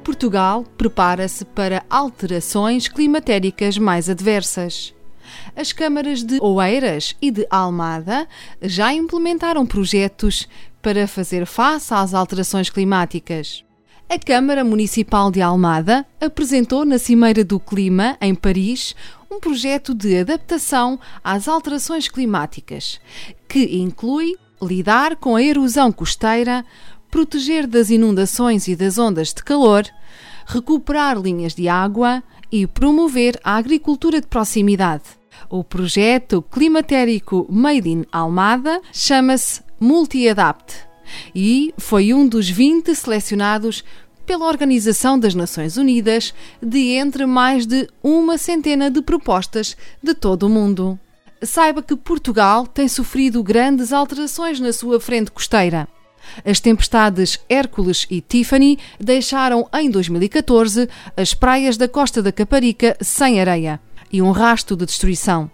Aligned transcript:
Portugal 0.00 0.64
prepara-se 0.76 1.44
para 1.44 1.84
alterações 1.88 2.88
climatéricas 2.88 3.78
mais 3.78 4.08
adversas. 4.08 4.94
As 5.54 5.72
câmaras 5.72 6.22
de 6.24 6.38
Oeiras 6.40 7.14
e 7.20 7.30
de 7.30 7.46
Almada 7.50 8.26
já 8.60 8.92
implementaram 8.92 9.64
projetos 9.64 10.48
para 10.82 11.06
fazer 11.06 11.46
face 11.46 11.92
às 11.94 12.14
alterações 12.14 12.70
climáticas. 12.70 13.64
A 14.08 14.18
Câmara 14.18 14.64
Municipal 14.64 15.30
de 15.30 15.40
Almada 15.40 16.04
apresentou 16.20 16.84
na 16.84 16.98
Cimeira 16.98 17.44
do 17.44 17.60
Clima, 17.60 18.16
em 18.20 18.34
Paris, 18.34 18.96
um 19.30 19.38
projeto 19.38 19.94
de 19.94 20.18
adaptação 20.18 20.98
às 21.22 21.46
alterações 21.46 22.08
climáticas, 22.08 23.00
que 23.48 23.78
inclui 23.78 24.34
lidar 24.60 25.14
com 25.14 25.36
a 25.36 25.42
erosão 25.42 25.92
costeira, 25.92 26.64
proteger 27.10 27.66
das 27.66 27.90
inundações 27.90 28.68
e 28.68 28.76
das 28.76 28.98
ondas 28.98 29.28
de 29.28 29.42
calor, 29.42 29.84
recuperar 30.46 31.18
linhas 31.18 31.54
de 31.54 31.68
água 31.68 32.22
e 32.50 32.66
promover 32.66 33.38
a 33.44 33.56
agricultura 33.56 34.20
de 34.20 34.26
proximidade. 34.26 35.04
O 35.48 35.64
projeto 35.64 36.42
climatérico 36.42 37.46
Made 37.50 37.88
in 37.88 38.04
Almada 38.12 38.80
chama-se 38.92 39.62
Multi-Adapt 39.78 40.74
e 41.34 41.74
foi 41.78 42.12
um 42.12 42.26
dos 42.26 42.48
20 42.48 42.94
selecionados 42.94 43.84
pela 44.26 44.46
Organização 44.46 45.18
das 45.18 45.34
Nações 45.34 45.76
Unidas 45.76 46.32
de 46.62 46.90
entre 46.90 47.26
mais 47.26 47.66
de 47.66 47.88
uma 48.02 48.38
centena 48.38 48.90
de 48.90 49.02
propostas 49.02 49.76
de 50.02 50.14
todo 50.14 50.44
o 50.44 50.48
mundo. 50.48 50.98
Saiba 51.42 51.82
que 51.82 51.96
Portugal 51.96 52.66
tem 52.66 52.86
sofrido 52.86 53.42
grandes 53.42 53.92
alterações 53.92 54.60
na 54.60 54.72
sua 54.72 55.00
frente 55.00 55.30
costeira. 55.30 55.88
As 56.44 56.60
tempestades 56.60 57.38
Hércules 57.48 58.06
e 58.10 58.20
Tiffany 58.20 58.78
deixaram 58.98 59.68
em 59.74 59.90
2014 59.90 60.88
as 61.16 61.34
praias 61.34 61.76
da 61.76 61.88
costa 61.88 62.22
da 62.22 62.32
Caparica 62.32 62.96
sem 63.00 63.40
areia 63.40 63.80
e 64.12 64.20
um 64.20 64.30
rasto 64.30 64.76
de 64.76 64.86
destruição. 64.86 65.50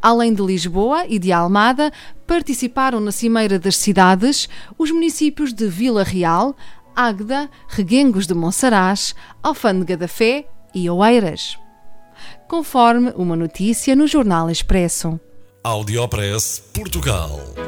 Além 0.00 0.34
de 0.34 0.42
Lisboa 0.42 1.06
e 1.08 1.18
de 1.18 1.32
Almada, 1.32 1.92
participaram 2.26 3.00
na 3.00 3.12
Cimeira 3.12 3.58
das 3.58 3.76
Cidades 3.76 4.48
os 4.76 4.90
municípios 4.90 5.52
de 5.52 5.68
Vila 5.68 6.02
Real, 6.02 6.56
Águeda, 6.94 7.48
Reguengos 7.68 8.26
de 8.26 8.34
Monsaraz, 8.34 9.14
Alfândega 9.42 9.96
da 9.96 10.08
Fé 10.08 10.46
e 10.74 10.90
Oeiras. 10.90 11.56
Conforme 12.48 13.12
uma 13.16 13.36
notícia 13.36 13.94
no 13.94 14.06
Jornal 14.06 14.50
Expresso. 14.50 15.18
Audiopress 15.64 16.62
Portugal. 16.74 17.40